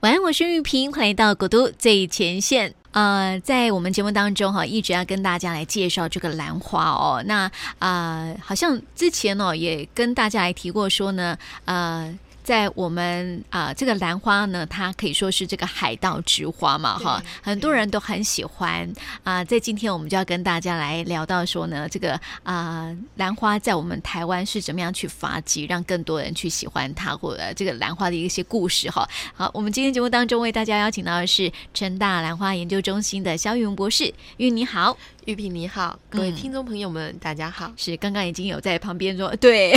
[0.00, 2.72] 晚安，我是玉萍，欢迎来到古都最前线。
[2.92, 7.20] 呃，在我们节目当中哈，一直要跟大家来介绍这个兰花哦。
[7.26, 7.50] 那
[7.80, 12.16] 啊、好像之前哦也跟大家来提过说呢，呃。
[12.48, 18.90] 在我们啊、呃，这个兰花呢，它可以说是这个海盗之花嘛，哈，很多人都很喜欢
[19.22, 19.44] 啊、呃。
[19.44, 22.14] 在今天，我们就要跟大家来聊到说呢，这个
[22.44, 29.06] 啊、呃，兰花在我们台湾是怎么样去发迹，让更多人去喜欢它，或者这个兰花的一些故事哈。
[29.34, 34.96] 好，我们今天节目当中为大家邀请到的是成大兰花研究中心的萧玉文博士，玉你好。
[35.28, 37.70] 玉萍你好，各位听众朋友们，嗯、大家好。
[37.76, 39.74] 是刚刚已经有在旁边说，对，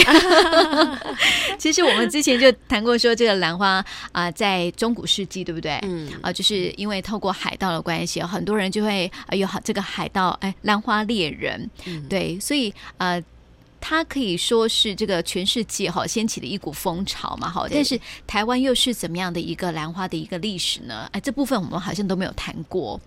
[1.59, 3.67] 其实我们之前就谈过说，这个兰花
[4.13, 5.77] 啊、呃，在中古世纪，对不对？
[5.81, 13.21] 嗯，啊、呃，就是因为透过海盗的关系，很多人就会啊有这个海盗哎，兰花猎人，嗯、对，所以呃，
[13.81, 17.67] 它可以说是这个全世界哈掀起的一股风潮嘛，哈。
[17.69, 21.09] 但是台湾又是怎么样的一个兰花的一个历史呢？
[21.11, 22.97] 哎，这部分我们好像都没有谈过。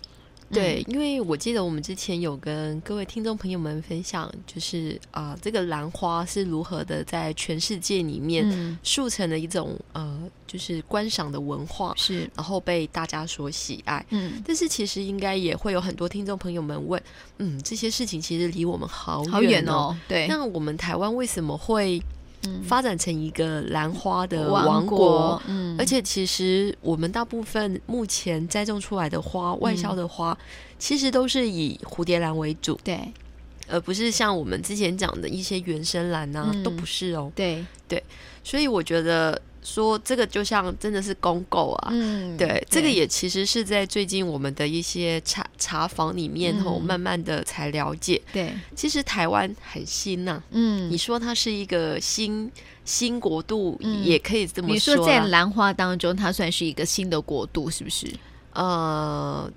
[0.51, 14.05] 对，因为我记得我们之前有跟各位听众朋友们分享，就是啊、呃，这个兰花是如何的在全世界里面树成的一种呃，就是观赏的文化，是然后被大家所喜爱。
[14.09, 17.01] 嗯，但是其实应该也会有很多听众朋友们问，
[17.39, 19.31] 嗯，这些事情其实离我们好远哦。
[19.31, 22.01] 好远哦，对，那我们台湾为什么会？
[22.63, 25.41] 发展成一个兰花的王国，
[25.77, 30.37] 而且其实我们大部分目前栽种出来的花，嗯、外销的花，
[30.79, 32.99] 其实都是以蝴蝶兰为主，对，
[33.67, 37.65] 而不是像我们之前讲的一些原生兰呐、啊，嗯、都不是哦，对。
[37.87, 38.03] 对，
[38.43, 39.41] 所以我觉得。
[39.65, 52.51] 说这个就像真的是公购啊，嗯，对，对这个也其实是在最近我们的一些茶茶房里面后，慢慢的才了解，对，其实台湾很新呐、啊，嗯，你说它是一个新
[52.85, 54.75] 新国度，也可以这么说、啊嗯。
[54.75, 58.07] 你说在兰花当中，它算是一个新的国度，是不是？
[58.53, 59.51] 呃。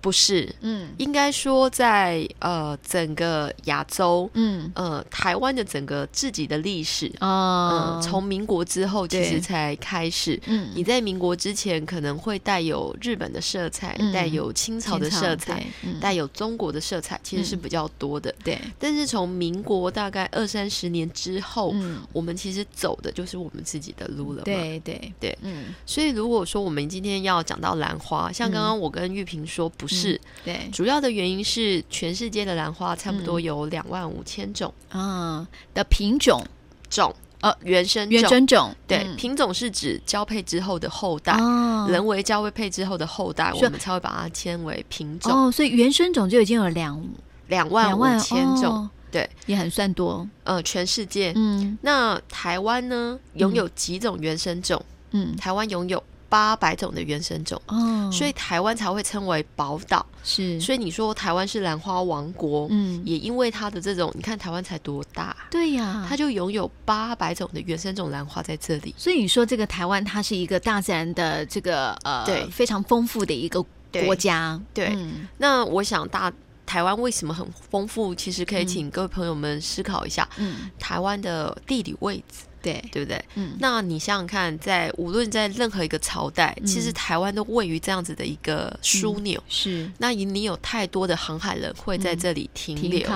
[0.00, 4.70] 不是，嗯，应该说在呃整个亚洲，嗯。
[4.74, 18.58] 呃台湾的整个自己的历史啊，从、呃、民国之后其实才开始，嗯，你在民国之前可能会带有日本的色彩，嗯、带有清朝的色彩，嗯、带有中国的色彩，其实是比较多的，对。
[18.78, 25.12] 但是从民国大概二三十年之后，嗯，我们其实走的就是我们自己的路了嘛，对对。
[25.20, 25.74] 对，嗯。
[25.84, 30.14] 所以如果说我们今天要讲到兰花，像刚刚我跟玉萍说，不是。
[30.14, 34.72] 嗯、对，主要的原因是全世界的兰花差不多有两万五千种。
[34.88, 36.44] 啊、嗯、的品种。
[36.88, 45.32] 种呃原生原生种对、嗯、品种是指交配之后的后代，哦、人为交配之后的后代，我们才会把它称为品种。
[45.32, 45.52] 哦。
[45.52, 47.00] 所以原生种就已经有两
[47.46, 50.28] 两万五千种，哦、对，也很算多。
[50.42, 54.84] 呃，全世界，嗯，那台湾呢拥有几种原生种？
[55.12, 56.02] 嗯，台湾拥有。
[56.30, 60.06] 八百种的原生种，哦，所以台湾才会称为宝岛。
[60.22, 65.36] 是，所以你说台湾是兰花王国，嗯，也因为它的这种，你看台湾才多大？
[65.50, 68.94] 对呀，它就拥有八百种的原生种兰花在这里。
[68.96, 73.60] 所以你说这个台湾，它是一个大自然的这个呃，对，非常丰富的一个
[74.04, 74.58] 国家。
[74.72, 76.32] 对，对嗯，那我想大
[76.64, 78.14] 台湾为什么很丰富？
[78.14, 82.44] 其实可以请各位朋友们思考一下，嗯，台湾的地理位置。
[82.62, 83.24] 对，对不对？
[83.34, 89.44] 嗯，那你想想看，在无论在任何一个朝代，嗯、其实台湾都位于这样子的一个枢纽、嗯。
[89.48, 93.08] 是，那你有太多的航海人会在这里停留，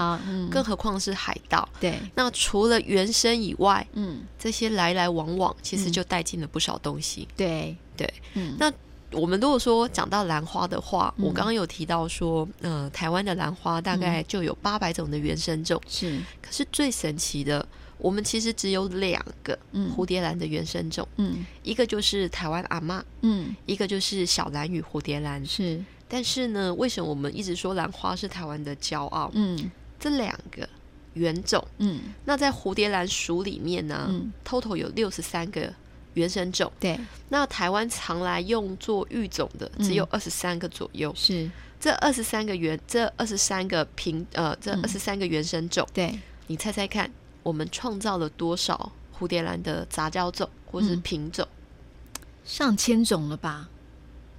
[0.50, 1.69] 更何况是海盗。
[1.81, 7.28] 对，那除了原生以外，嗯，这些来来往往，其实就带进了不少东西。
[7.37, 7.77] 对。
[7.97, 8.72] 对，嗯，那
[9.12, 15.81] 我们如果说讲到兰花的话，嗯、我刚刚有提到说，嗯、呃，台湾的兰花大概就有八百种的原生种。
[15.87, 17.65] 是，可是最神奇的。
[17.99, 19.59] 我们其实只有两个
[19.97, 25.82] 蝴蝶兰的原生种，嗯，一个就是台湾阿妈，嗯，一个就是小兰与蝴蝶兰，是。
[26.06, 29.31] 但是呢，为什么我们一直说兰花是台湾的骄傲？
[29.34, 30.69] 嗯，这两个
[31.15, 35.72] 原种，嗯，那在蝴蝶兰属里面呢，嗯，total 有六十三个
[36.12, 36.99] 原生种，对。
[37.31, 41.51] 那台湾常来用作育种的只有二十三个左右，是。
[41.80, 47.10] 这二十三个原，这二十三个品，呃，这二十三个原生种，对，你猜猜看。
[47.44, 51.46] 我们创造了多少蝴蝶兰的杂交种或是品种？
[51.46, 53.68] 嗯，上千种了吧？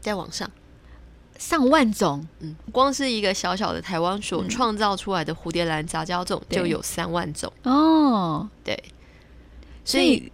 [0.02, 0.52] 再往上，
[1.38, 2.28] 上万种。
[2.40, 8.50] 嗯，光是一个小小的台湾所创造出来的蝴蝶兰杂交种就有三万种哦。
[8.64, 8.84] 对，
[9.86, 10.32] 所以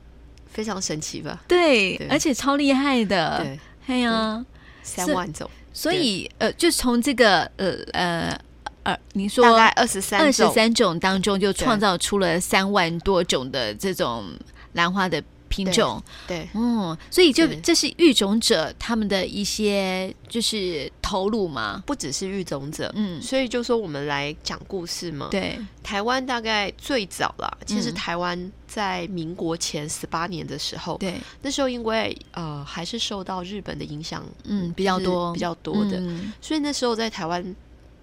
[0.47, 1.43] 非常神奇吧？
[1.47, 3.37] 对，而且超厉害的。
[3.43, 4.43] 对，哎呀，
[4.81, 5.47] 三万种。
[5.73, 8.41] 所以呃，就从这个呃呃。
[8.83, 10.99] 呃，您说大概二十三二十三种。
[10.99, 14.25] 当中，就创造出了三万多种的这种
[14.73, 35.33] 兰花的品种，对，嗯，所以就这是育种者他们的一些就是投入嘛，不只是育种者，嗯，所以就说我们来讲故事嘛，对，台湾大概最早了，其实台湾在民国前十八年的时候，对，那时候因为呃还是受到日本的影响，嗯，比较多。
[35.33, 36.01] 比较多的，
[36.41, 37.43] 所以那时候在台湾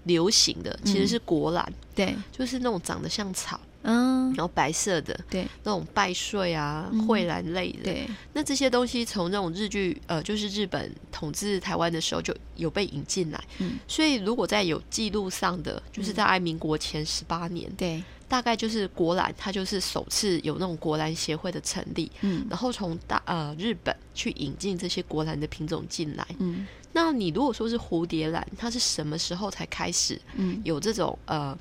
[0.08, 3.60] 流行的其实是国兰，对，就是那种长得像草。
[3.82, 31.56] 嗯，然后白色的，对，那种拜穗啊、蕙兰类的，对，那这些东西从那种日剧，呃，就是日本统治台湾的时候就有被引进来，嗯，所以如果在有记录上的，就是在民国前十八年，对，大概就是国兰，它就是首次有那种国兰协会的成立，嗯，然后从大呃日本去引进这些国兰的品种进来，嗯，那你如果说是蝴蝶兰，它是什么时候才开始，嗯，有这种呃。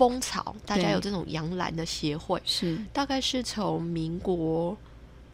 [0.00, 4.74] 风潮，大家有这种洋兰的协会，是大概是从民国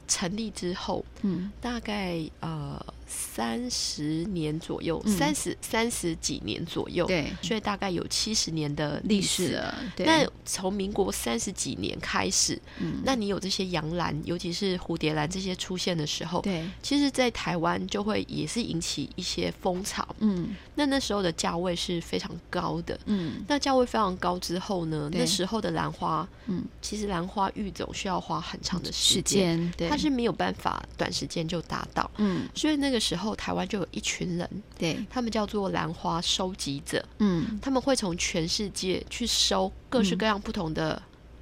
[0.08, 2.84] 成立之后，嗯，大概呃。
[3.06, 9.52] 三十年左右，三十三十几年左右，对，所以大概有七十年的历史。
[9.52, 9.74] 了。
[9.98, 32.95] 那从民国三十几年开始，嗯，那你有这些洋兰，尤其是蝴蝶兰这些出现的时候，对，其实，在台湾就会也是引起一些风潮，嗯，那那时候的价位是非常高的，嗯，那价位非常高之后呢，那时候的兰花，嗯，其实兰花育种需要花很长的时间，对，它是没有办法短时间就达到，嗯，所以那个。
[32.96, 41.00] 的时候，台湾就有一群人，对，他们叫做兰花收集者，嗯，他们会从全世界去收各式各样不同的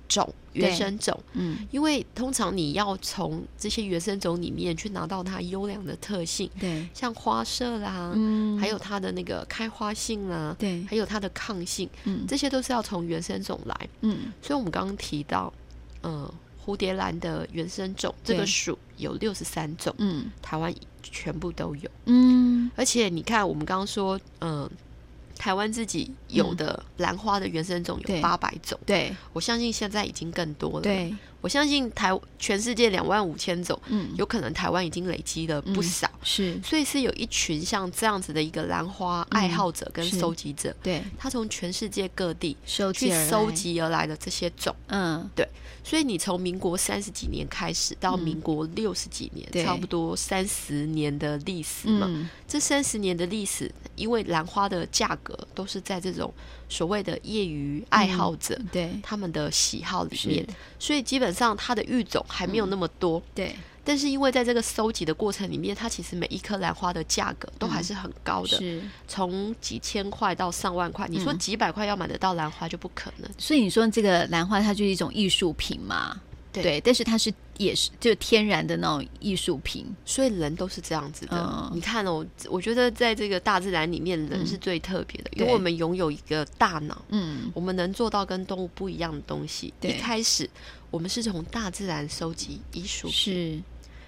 [0.09, 15.53] 种、嗯、原生种，嗯，因为通常你要从这些原生种里面去拿到它优良的特性，对，像花色啦，嗯，还有它的那个开花性啦，对，还有它的抗性，嗯，这些都是要从原生种来，嗯，所以我们刚刚提到，
[16.03, 16.35] 嗯、呃。
[16.67, 20.75] 蝴蝶兰的原生种，这个属有六十三种，嗯，台湾
[21.11, 24.71] 全部都有，嗯，而且你看，我们刚刚说，嗯、呃，
[25.37, 31.15] 台湾自己有的兰花的原生种有八百种，对，我相信现在已经更多了，对。
[31.45, 45.47] 我相信台全世界两万五千种，嗯，有可能台湾已经累积了不少，嗯、是，所以是有一群像这样子的一个兰花爱好者跟收集者，对，他从全世界各地收集收集而来的这些种，嗯，对，
[45.85, 56.33] 所以你从民国三十几年开始到民国六十几年，嗯、差不多三十年的历史嘛，嗯、这三十年的历史，因为兰花的价格都是在这种。
[56.69, 60.47] 所谓的业余爱好者，嗯、对他们的喜好里面，
[60.79, 63.19] 所以基本上它的育种还没有那么多。
[63.19, 71.07] 嗯、对，但是因为在这个收集的过程里面，它其实每一颗兰花的价格都还是很高的，是从几千块到上万块。
[71.09, 73.31] 你说几百块要买得到兰花就不可能。
[73.39, 76.21] 所以你说这个兰花它就是一种艺术品嘛？
[76.55, 81.37] 对，对，但是它是也是就天然的那种艺术品，所以人都是这样子的。
[81.37, 89.75] 嗯、你看哦，我觉得在这个大自然里面，人是最特别的，嗯、因为我们拥有一个大脑，嗯，我们能做到跟动物不一样的东西。
[89.81, 90.49] 对一开始
[90.91, 93.63] 我们是从大自然收集艺术品，是。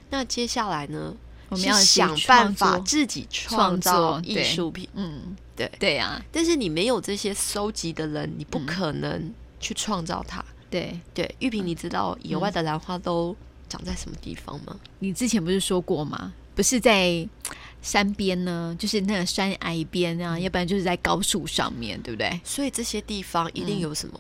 [0.08, 1.12] 那接下来呢，
[1.49, 4.88] 我们要想办法自己创造艺术品。
[4.94, 6.06] 嗯，对对呀。
[6.06, 10.44] 啊、但是你没有这些收集的人，你不可能去创造它。
[10.70, 13.34] 对对，玉萍，你知道野外的兰花都
[13.68, 14.76] 长在什么地方吗？
[14.98, 16.32] 你之前不是说过吗？
[16.54, 17.28] 不是在
[17.82, 22.40] 山边呢，就是那个山崖边啊，要不然就是在高树上面，对不对？
[22.42, 24.18] 所以这些地方一定有什么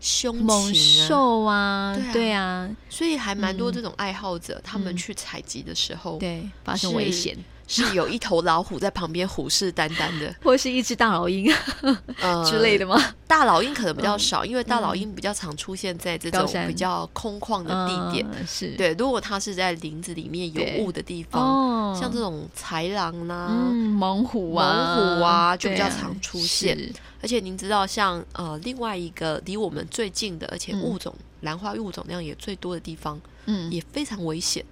[0.00, 1.96] 凶猛兽啊？
[2.12, 7.36] 对啊，所以还蛮多这种爱好者，他们去采集的时候，对，发生危险。
[7.66, 11.52] 是有一头老虎在旁边虎视眈眈的， 或是一只大老鹰
[12.46, 12.94] 之类的吗？
[12.96, 18.26] 呃、大老鹰可能比较少，嗯、因为大老鹰比较常出现在这种比较空旷的地点。
[18.30, 26.78] 嗯、是对，如果它是在林子里面有雾的地方，哦、像这种豺狼啦、嗯、猛虎啊、猛虎啊，就比较常出现。
[27.22, 34.62] 而且您知道像，像呃另外一个离我们最近的，而且物种、嗯、兰花物种量也最多的地方，嗯，也非常危险。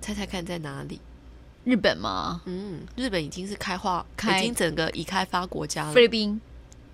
[0.00, 1.00] 猜猜看在哪里？
[1.64, 2.42] 日本吗？
[2.46, 5.92] 嗯，日本已经是开化，开已经整个已开发国家了。
[5.92, 6.40] 菲律宾，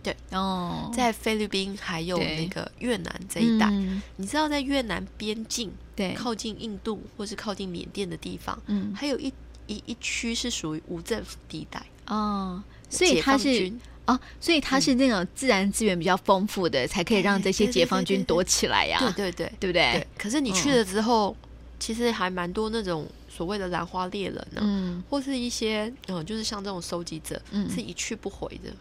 [0.02, 0.14] 对。
[0.30, 9.32] 哦，在菲律宾还有那个越南这一带，嗯、你知道在越南边境，对，靠近印度或是靠近缅甸的地方，嗯，还有一
[9.66, 13.72] 一一区是属于无政府地带哦，所以它是
[14.06, 19.92] 哦，所以它是那种自然资源比较丰富的，嗯、才可以让这些解放军躲起来呀，对对对，对不对？
[19.92, 21.48] 对，可是你去了之后，嗯、
[21.78, 23.06] 其实还蛮多那种。
[23.38, 28.72] 所谓的兰花猎人呢，嗯，或是一些嗯，就是像这种收集者，嗯，是一去不回的。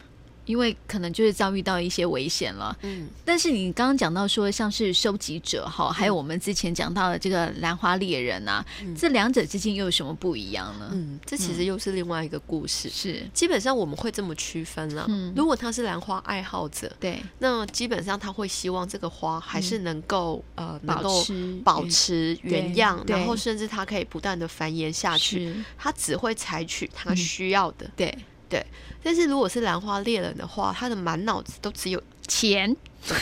[0.47, 2.75] 因为可能就是遭遇到一些危险了。
[2.81, 10.89] 嗯，但是你刚刚讲到说，像是收集者哈，还有我们之前讲到的这个兰花猎人啊，嗯、这两者之间又有什么不一样呢？
[10.93, 12.89] 嗯，这其实又是另外一个故事。
[12.89, 15.05] 是、嗯，基本上我们会这么区分了。
[15.09, 21.25] 嗯，如果他是兰花爱好者，对，那基本上他会希望这个花还是能够、嗯、呃能够
[21.63, 25.53] 保持原样，然后甚至它可以不断的繁衍下去。
[25.77, 27.85] 他只会采取他需要的。
[27.85, 28.17] 嗯、对。
[28.49, 28.65] 对，
[29.03, 32.75] 但是如果是兰花猎人的话，他的满脑子都只有钱。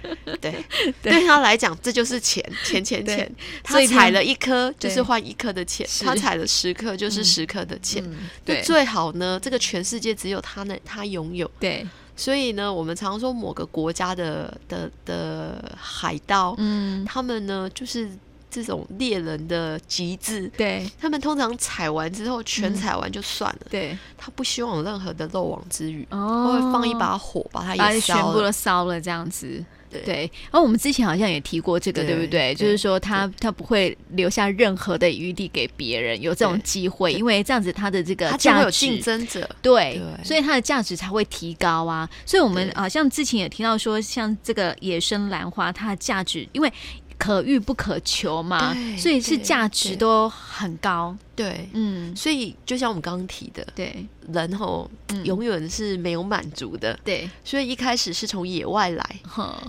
[0.40, 0.64] 对，
[1.02, 3.30] 对他来讲，这就是钱，钱，钱，钱。
[3.64, 8.02] 他采了一颗，就是换一颗的钱；他采了十颗，就是十颗的钱。
[8.44, 11.50] 对，最好呢，这个全世界只有他能，他拥有。
[11.58, 11.84] 对，
[12.16, 18.08] 所以呢，我们常说某个国家的的的海盗，嗯，他们呢，就是。
[18.50, 30.30] 这种猎人的极致，对，他们通常采完之后全采完就算了，对，他不希望有任何的漏网之鱼，哦，会放一把火把它也全部都烧了这样子，对。
[30.50, 32.54] 而我们之前好像也提过这个，对不对？
[32.54, 42.08] 就是说他他不会留下任何的余地给别人有这种机会，因为这样子他的这个价值有竞争者，对，所以他的价值才会提高啊。
[42.24, 46.72] 所以我们好像之前也提到说，像这个野生兰花，它的价值因为。
[47.18, 51.14] 可遇不可求嘛，所以是价值都很高。
[51.34, 56.98] 对，嗯，所以就像我们刚刚提的，对，人吼、嗯、永远是没有满足的。
[57.04, 59.20] 对，所以一开始是从野外来，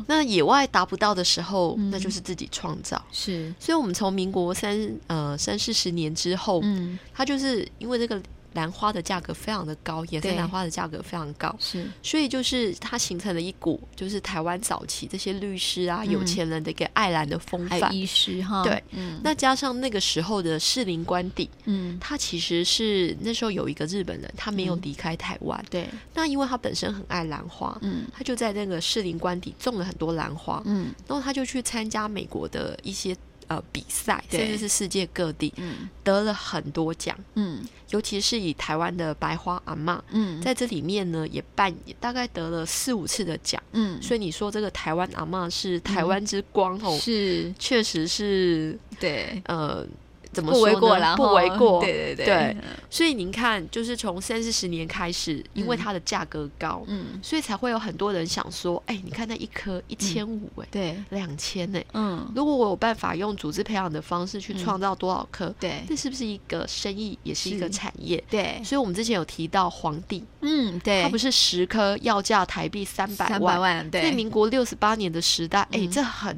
[0.08, 3.04] 那野外达不到的时候，嗯、那就是自己创造。
[3.12, 8.22] 是，所以我们从民国三呃三四十年之后，嗯，他就是因为这个。
[8.54, 33.16] 兰花的价格非常的高，野生兰花的价格非常高，是，所以就是它形成了一股，就是台湾早期这些律师啊、嗯、有钱人的一个爱兰的风范，医师哈，对，嗯，那加上那个时候的士林官邸，嗯，他其实是那时候有一个日本人，他没有离开台湾、嗯，对，那因为他本身很爱兰花，嗯，他就在那个士林官邸种了很多兰花，嗯，然后他就去参加美国的一些。
[33.50, 49.86] 呃，比赛甚至是世界各地，嗯，得了很多奖，嗯，尤其是以台湾的白花阿妈，嗯，在这里面呢，也扮演大概得了四五次的奖，嗯，所以你说这个台湾阿妈是台湾之光，哦，是，确实是，对，呃。
[50.32, 50.60] 怎么说？
[50.60, 52.58] 不为过，然后不为过，对对对，对。
[52.90, 68.24] 所以您看，就是从三四十年开始，因为它的价格高，嗯，所以才会有很多人想说，哎，你看那一颗一千五，哎，对，两千，哎，嗯，如果我有办法用组织培养的方式去创造多少颗，对，这是不是一个生意，也是一个产业？
[68.30, 68.62] 对。
[68.64, 74.02] 所以我们之前有提到皇帝，嗯，对，它不是十颗要价台币三百万，三百万，对。
[74.04, 76.38] 在民国六十八年的时代，哎，这很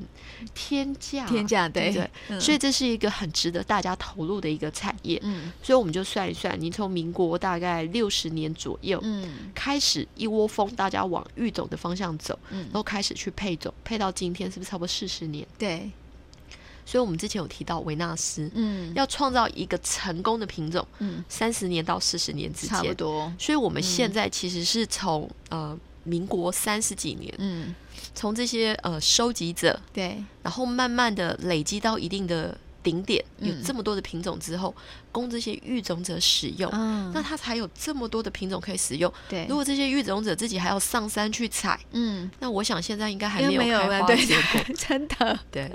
[0.54, 2.40] 天价，天价，对对。
[2.40, 3.81] 所以这是一个很值得大。
[3.82, 15.48] 大家投入的一个产业，嗯，所以我们就算一算，你从民国大概六十年左右，嗯，开始一窝蜂大家往育种的方向走，嗯，然后开始去配种，配到今天是不是差不多四十年？
[15.58, 15.90] 对，
[16.86, 23.34] 所以我们之前有提到维纳斯，嗯，要创造一个成功的品种，嗯，三十年到四十年之间，差不多。
[23.40, 27.74] 所以我们现在其实是从呃民国三十几年，嗯，
[28.14, 32.56] 从这些呃收集者，对，然后慢慢的累积到一定的。
[32.84, 34.74] 顶点有这么多的品种之后，
[35.12, 39.12] 供这些育种者使用，嗯，那它才有这么多的品种可以使用。
[39.30, 45.72] 对，如果这些育种者自己还要上山去采，嗯，那我想现在应该还没有开花结果， 真的， 对，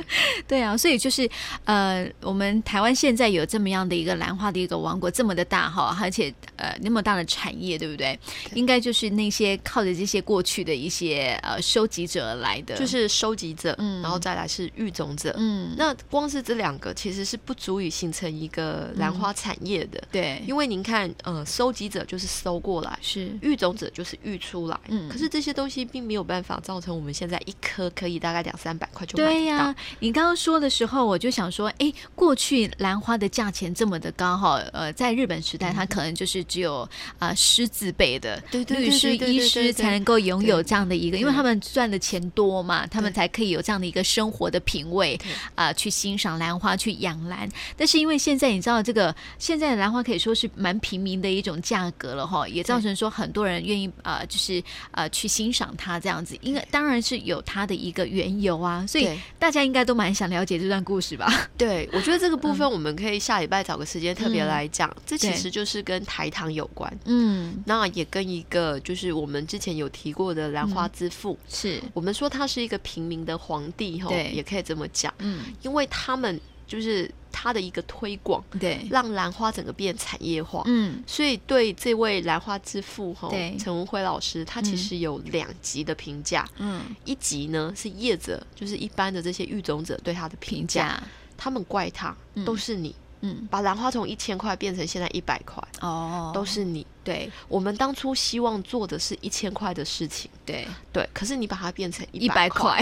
[0.48, 1.28] 对啊，所以就是
[1.64, 8.18] 呃，我们台湾现在有这么样的一个兰花的一个王国，这么的大哈，而且呃那么大的产业，对不对？
[8.50, 16.86] 对，应该就是那些靠着这些过去的一些呃收集者来的，就是收集者，嗯，然后再来是育种者，嗯，那光是这两个。
[16.96, 23.30] 其实是不足以形成一个兰花产业的，嗯、对，因为您看，呃，收集者就是收过来，是。
[23.42, 29.30] 育种者就是育出来，嗯，可是这些东西并没有办法造成我们现在一颗可以大概两三百块就买到。
[29.30, 36.80] 对呀、啊，你刚刚说的时候，我就想说，哎，过去兰花的价钱这么的高哈，呃，在日本时代，它可能就是只有
[37.18, 45.18] 啊、呃、师字辈的律师、医师才能够拥有这样的一个，因为他们赚的钱多嘛，他们才可以有这样的一个生活的品味
[45.54, 46.76] 啊、呃，去欣赏兰花。
[46.76, 59.08] 去养兰，但是因为现在你知道这个现在的兰花可以说是蛮平民的一种价格了哈，也造成说很多人愿意啊、呃，就是呃去欣赏它这样子，因为当然是有它的一个缘由啊，所以
[59.38, 61.32] 大家应该都蛮想了解这段故事吧？
[61.56, 71.82] 对，我觉得这个部分我们可以下礼拜找个时间特别来讲，嗯、这其实就是跟台糖有关，嗯，那也跟一个就是我们之前有提过的兰花之父，嗯、是。
[71.94, 76.40] 我们说他是一个平民的皇帝哈，对，也可以这么讲，嗯，因为他们。
[76.66, 80.62] 就是它的一个推广，对，让兰花整个变产业化。
[80.66, 86.48] 嗯，所以对这位兰花之父哈，陈文辉老师，他其实有两级的评价。
[86.56, 91.02] 嗯，一级呢是业者，就是一般的这些育种者对他的评价，
[91.36, 92.94] 他们怪他，都是你。
[93.22, 96.86] 嗯，把兰花从一千块变成现在一百块，哦，都是你。
[97.02, 100.68] 对，我们当初希望做的是一千块的事情，对。
[100.92, 102.78] 对，可是你把它变成一百块，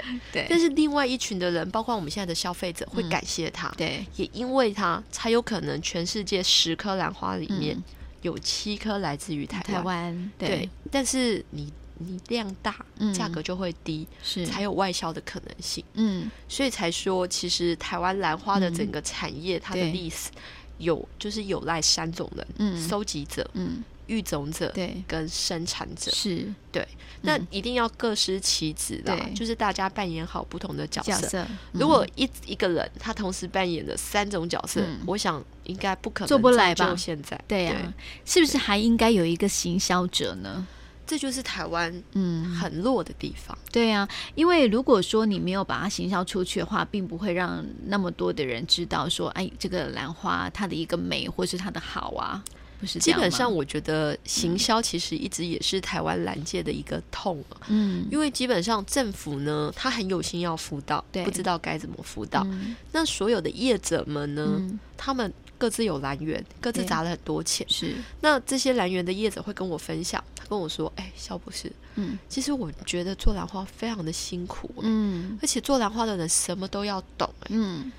[0.00, 0.02] 对。
[0.32, 0.46] 对。
[0.48, 7.76] 但是另外一群的人，包括我们现在的消费者，会感谢他，对，也因为他才有可能全世界十颗兰花里面
[8.22, 10.68] 有七颗来自于台湾，对。
[10.90, 11.72] 但是你。
[12.04, 12.84] 你量大，
[13.14, 14.44] 价格就会低，是。
[14.44, 15.84] 才有外销的可能性。
[15.94, 20.30] 嗯，所以才说，其实台湾兰花的整个产业，它的历史
[20.78, 26.10] 有就是有赖三种人：嗯，收集者，嗯，育种者，对，跟生产者。
[26.10, 26.52] 是。
[26.70, 26.86] 对，
[27.22, 31.46] 那一定要各司其职的，就是大家扮演好不同的角色。
[31.72, 36.94] 如果一一个人他同时扮演了三种角色，我想应该不可能做不来吧？
[36.96, 37.38] 现在。
[37.46, 37.92] 对呀，
[38.24, 40.66] 是不是还应该有一个行销者呢？
[41.04, 42.42] 这就是台湾嗯。
[42.54, 52.42] 很弱的地方，嗯，对啊，因为如果说你没有把它行销出去的话，并不会让那么多的人知道说，哎，这个兰花它的一个美或是它的好啊，
[52.82, 52.98] 不是？
[52.98, 65.32] 基本上，我觉得行销其实一直也是台湾兰界的一个痛，嗯，因为基本上政府呢，他很有心要辅导，对，不知道该怎么辅导，嗯，那所有的业者们呢，嗯，他们。
[65.58, 67.64] 各自有兰源，各自砸了很多钱。
[67.70, 77.92] 是，那这些兰源的业者会跟我分享，他跟我说：“哎、欸，萧博士，嗯，其实我觉得做兰花非常的辛苦，嗯，而且做兰花的人什么都要懂，嗯，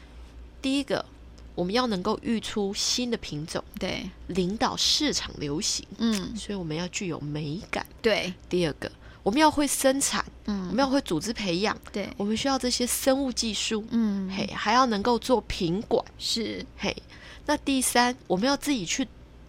[0.62, 1.06] 第一个，
[1.56, 8.34] 我们要能够育出新的品种，对，领导市场流行，嗯，所以我们要具有美感，对。
[8.50, 8.92] 第二个，
[9.22, 16.96] 我们要会生产，嗯，我们要会组织培养，对，我们需要这些生物技术，嗯，嘿，还要能够做品管，是，嘿。”
[17.46, 19.06] 那第三，我们要自己去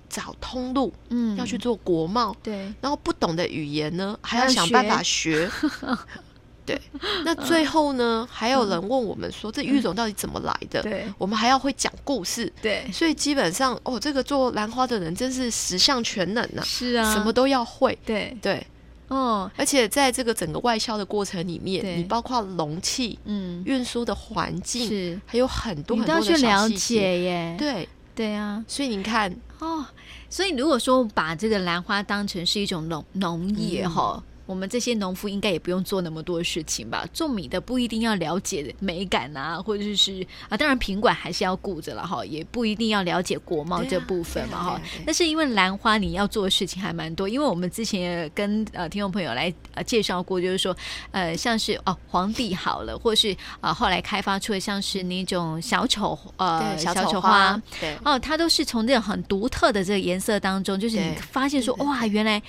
[0.08, 2.72] 找通路，嗯，要去做国贸，对。
[2.80, 5.48] 然后不懂的语言呢，还要想办法学，
[6.64, 6.80] 对。
[7.24, 10.82] 那最后呢，还有人问我们说，这育种到底怎么来的？
[10.82, 12.84] 对，我们还要会讲故事，对。
[12.92, 18.36] 所以基本上，哦，这个做兰花的人真是十项全能啊，是啊，什么都要会，对。
[18.40, 18.66] 对。
[19.08, 25.20] 哦，而且在这个整个外销的过程里面，你包括容器、嗯，运输的环境，是。
[25.26, 27.56] 还有很多很多的小细节，耶。
[27.58, 27.88] 对。
[28.14, 29.34] 对啊，所以你看。
[29.58, 29.84] 哦，
[30.30, 34.14] 所以如果说把这个兰花当成是一种农农业哈。
[34.16, 37.06] 嗯我们这些农夫应该也不用做那么多事情吧？
[37.12, 44.80] 种米的不一定要了解美感啊，或者是啊，当然品管还是要顾着了哈，也不一定要了解国贸这部分嘛哈。
[45.06, 50.76] 但是因为兰花你要做的事情还蛮多，因为我们之前也跟呃听众朋友来呃介绍过，就是说
[51.10, 62.42] 呃像是哦皇帝好了，或是啊、呃、后来开发出的像是那种小丑呃小丑花，对哦，它都是从这种很独特的这个颜色当中，就是你发现说哇原来。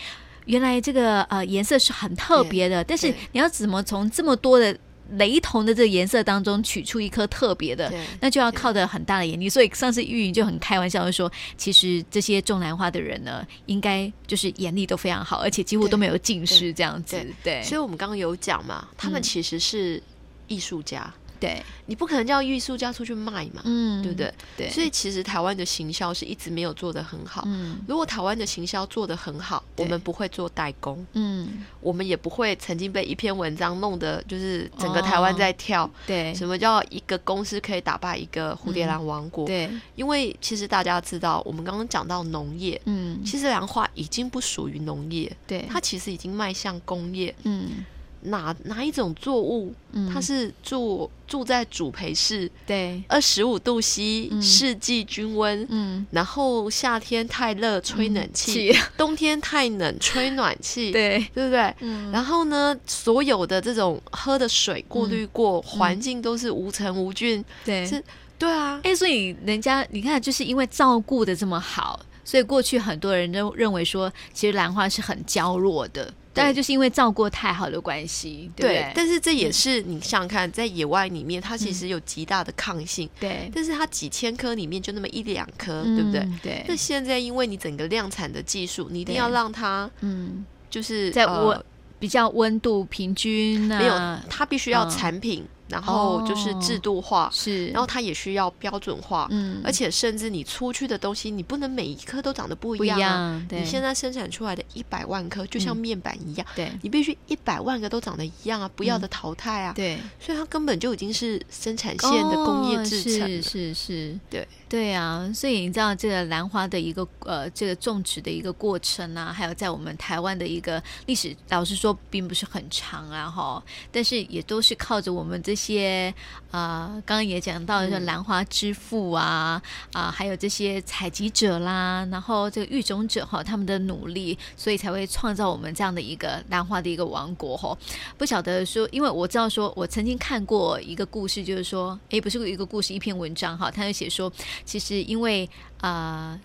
[0.45, 4.77] 原来这个呃颜色是很特别的，但是你要怎么从这么多的
[5.11, 9.47] 雷同的这个颜色当中取出一颗特别的，那就要靠的很大的眼力。
[9.47, 17.23] 所以上次玉莹就很开玩笑的说，其实这些种兰花的人呢，应该就是眼力都非常好，而且几乎都没有近视这样子。
[17.43, 20.01] 对，所以我们刚刚有讲嘛，他们其实是
[20.47, 21.13] 艺术家。
[21.39, 24.33] 对，你不可能叫艺术家出去卖嘛，嗯，对不对？
[24.57, 27.43] 对，所以其实台湾的行销是一直没有做得很好。
[27.45, 35.89] 嗯，如果台湾的行销做得很好，我们不会做代工，嗯，我们也不会曾经被一篇文章弄得就是整个台湾在跳。
[36.07, 39.45] 对，什么叫一个公司可以打败一个蝴蝶兰王国？
[39.45, 47.85] 对，因为其实大家知道，我们刚刚讲到农业，嗯，其实兰花已经不属于农业，对，它其实已经迈向工业，嗯。
[48.25, 61.73] 哪哪一种作物，嗯、它是住住在主培室，对，二十五度 C，嗯、四季均温，嗯，然后夏天太热吹冷气，嗯、 冬天太冷吹暖气，对，对不对？
[61.79, 68.03] 嗯，然后呢，所有的这种喝的水过滤过，环、嗯、境都是无尘无菌，对，是，
[68.37, 76.13] 对啊，哎，所以人家你看，就是因为照顾的这么好，所以过去很多人都认为说，其实兰花是很娇弱的。
[76.35, 78.91] 大概就是因为照顾太好的关系，对，对。
[78.93, 83.49] 但是这也是你想想看，在野外里面，它其实有极大的抗性，对。
[83.55, 86.27] 但是它几千颗里面就那么一两颗，对不对？
[86.43, 86.65] 对。
[86.67, 91.63] 那现在因为你整个量产的技术，你一定要让它，嗯，就是在我
[91.97, 93.93] 比较温度平均，没有，
[94.29, 103.45] 它必须要产品然后就是制度化，是，然后它也需要标准化，嗯，而且甚至你出去的东西，你不能每一颗都长得不一样啊。
[103.49, 114.47] 你现在生产出来的一百万颗，就像面板一样，对，你必须一百万个都长得一样啊，不要的淘汰啊，对，所以它根本就已经是生产线的工业制程，是是是，对。
[114.67, 126.13] 对啊，所以你知道这个兰花的一个呃，这个种植的一个过程啊，还有在我们台湾的一个历史，老实说并不是很长啊，哈，但是也都是靠着我们这些
[126.51, 129.61] 啊、呃，刚刚也讲到的说兰花之父啊
[129.93, 137.77] 啊、呃，还有这些采集者啦，然后这个育种者哈，他们的努力，所以才会创造我们这样的一个兰花的一个王国哈。
[138.17, 144.31] 不晓得说，因为我知道说，我曾经看过一个故事，就是说，诶，不是一个故事，一篇文章哈，他就写说。
[144.65, 145.49] 其实因为
[145.81, 146.37] 呃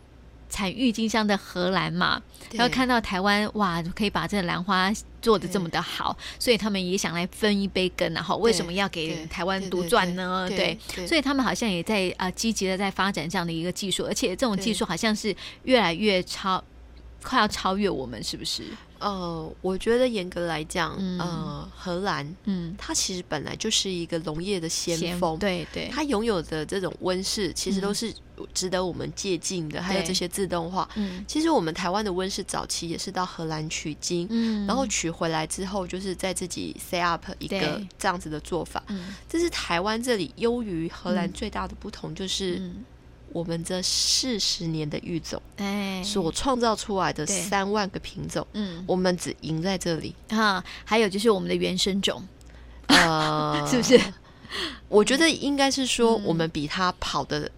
[0.50, 2.20] 产郁金香的荷兰嘛，
[2.52, 10.46] 然后看到台湾哇，可以把这个兰花做的这么的好，所以他们也想来分一杯羹，然后为什么要给台湾独赚呢？
[10.48, 16.62] 对，所以他们好像也在啊、呃、积极的在发展这样的一个技术，而且这种技术好像是越来越超，
[17.22, 18.64] 快要超越我们，是不是？
[19.00, 28.14] 呃，我觉得严格来讲，嗯、呃，荷兰，嗯，它其实本来就是一个农业的先锋，对对，它拥有的这种温室，其实都是
[28.52, 29.80] 值得我们借鉴的。
[29.80, 38.82] 嗯、还有这些自动化，嗯，其实我们台湾的温室早期也是到荷兰取经，嗯，然后取回来之后，就是在自己 set up 一个这样子的做法。
[38.88, 42.58] 嗯，这是台湾这里优于荷兰最大的不同，就是。
[42.58, 42.84] 嗯
[43.32, 50.62] 我们这四十年的育种，哎，所创造出来的三万个品种，嗯，我们只赢在这里哈。
[50.84, 52.22] 还有就是我们的原生种，
[52.86, 54.00] 呃， 是不是？
[54.88, 57.50] 我觉得应该是说，我们比他跑的。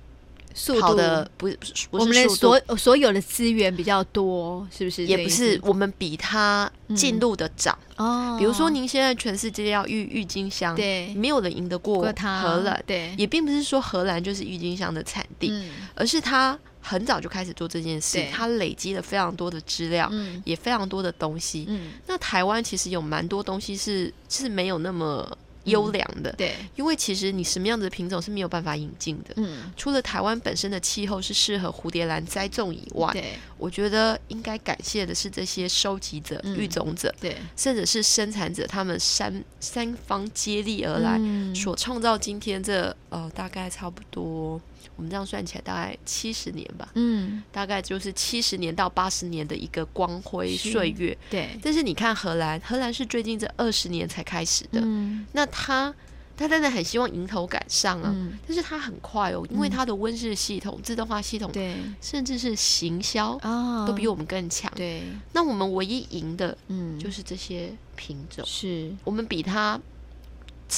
[0.55, 5.07] 速度的不是不是我们的所所有的资源比较多，是不是？
[5.07, 8.37] 也不是，我们比它进入的早哦。
[8.39, 12.03] 比如说，您现在全世界要郁郁金香，对，没有人赢得过。
[12.03, 15.53] 荷兰，对，也并不是说荷兰就是郁金香的产地，
[15.95, 20.11] 而是它很早就开始做这件事，它累积了非常多的资料，
[20.45, 21.69] 也非常多的东西。
[22.07, 25.37] 那台湾其实有蛮多东西是是没有那么。
[25.65, 44.61] 优良的，嗯，对，因为其实你什么样子的品种是没有办法引进的，嗯，除了台湾本身的气候是适合蝴蝶兰栽种以外，对，我觉得应该感谢的是这些收集者、育种者，对，甚至是生产者，他们三三方接力而来，嗯，所创造今天这呃大概差不多。
[44.97, 51.51] 我们这样算起来大概七十年吧，嗯，大概就是七十年到八十年的一个光辉岁月，对。
[51.63, 55.95] 但是你看荷兰，荷兰是最近这二十年才开始的，嗯，那他
[56.37, 65.03] 他真的很希望迎头赶上啊，嗯，但是他很快哦，因为他的温室系统、自动化系统，对，甚至是行销啊，都比我们更强，对。
[65.33, 69.81] 那我们唯一赢的，嗯，就是这些品种，是我们比他。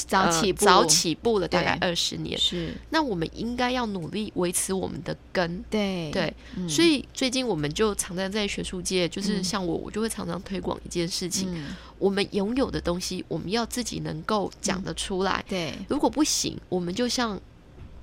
[0.07, 2.74] 早起步，呃、早起步了大概二十年，是。
[2.90, 6.11] 那我们应该要努力维持我们的根，对。
[6.11, 6.35] 对。
[6.57, 15.44] 嗯、所以最近我们就常常在学术界，就是像我，我就会常常推广一件事情：嗯、我们拥有的东西，我们要自己能够讲得出来。
[15.48, 17.40] 嗯、对，如果不行，我们就像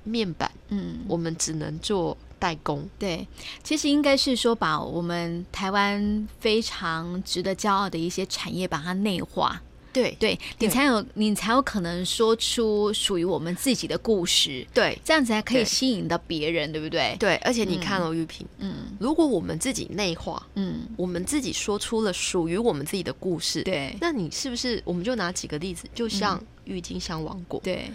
[0.04, 2.88] 面板，嗯，我们只能做代工。
[2.98, 3.26] 对，
[3.62, 9.62] 其实应该是说，把我们台湾非常值得骄傲的一些产业，把它内化。
[9.92, 17.14] 对，对你才有你才有可能说出属于我们自己的故事，对，这样子才可以吸引到别人，对不对？
[17.18, 27.90] 对，而且你看哦，玉萍，嗯，如果我们自己内化，嗯，我们自己说出了属于我们自己的故事，对，那你是不是我们就拿几个例子，就像郁金香王国，对。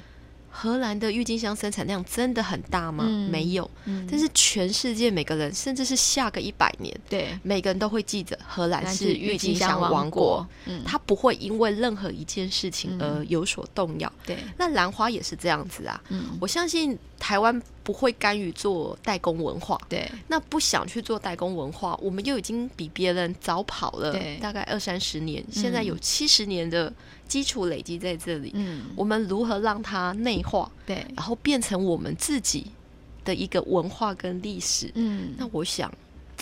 [0.60, 3.04] 荷兰的郁金香生产量真的很大吗？
[3.08, 10.44] 嗯、没有，嗯、但是全世界每个人，甚至是下个一百年，对，每个人都会记着荷兰是郁金香王国。
[10.66, 14.12] 嗯，它不会因为任何一件事情而有所动摇。
[14.26, 16.02] 对、嗯，那兰花也是这样子啊。
[16.10, 19.80] 嗯，我相信台湾不会甘于做代工文化。
[19.88, 26.92] 对，那不想去做代工文化，我们又已经比别人早跑了大概二三十年，对现在有七十年的。
[27.28, 32.72] 基础累积在这里，嗯，我们如何让它内化，对，然后变成我们自己
[33.24, 35.94] 的一个文化跟历史，嗯，那我想，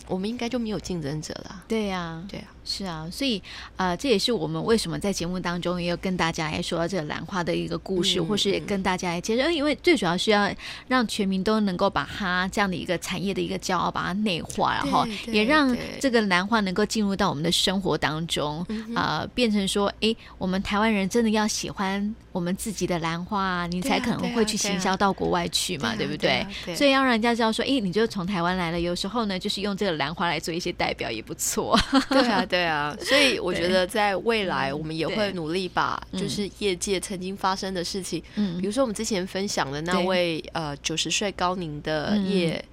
[0.08, 1.64] 我们应该就没有竞争者了。
[1.68, 2.55] 对呀、啊，对呀、啊。
[2.66, 3.38] 是啊，所以
[3.78, 10.52] 啊、呃，这也是我们为什么在节目当中也有跟大家来说到这个兰花的一个故事，嗯、或是也跟大家来介绍，因为最主要是要
[10.88, 26.44] 让全民都能够把它这样的一个产业的一个骄傲把它内化，然后也让这个兰花能够进入到我们的生活当中呃，变成说，哎，我们台湾人真的要喜欢我们自己的兰花，你才可能会去行销到国外去嘛，对不对？
[26.76, 31.80] 所以要让人家知道说，哎，你就从台湾来了，有时候呢，就是用这个兰花来做一些代表也不错。
[32.10, 32.44] 对啊。
[32.55, 42.64] 对啊，所以我觉得在未来，我们也会努力把就是业界曾经发生的事情，嗯，比如说我们之前分享的那位呃九十岁高龄的叶。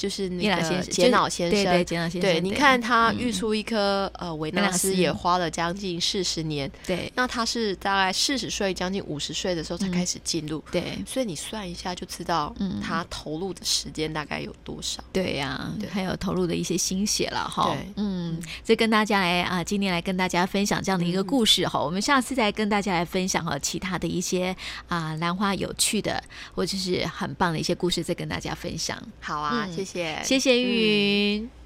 [0.00, 24.56] 就是那个杰脑先生，对对，杰脑先生，对，你看他育出一颗呃维纳斯也花了将近四十年，对，那他是大概四十岁将近五十岁的时候才开始进入，对，所以你算一下就知道，嗯，他投入的时间大概有多少，对呀，还有投入的一些心血了哈，嗯，这跟大家来啊，今天来跟大家分享这样的一个故事哈，我们下次再跟大家来分享哈其他的一些
[24.88, 29.89] 啊兰花有趣的或者是很棒的一些故事，再跟大家分享，好啊，谢谢。
[29.92, 31.44] 谢谢谢玉云。
[31.44, 31.59] 嗯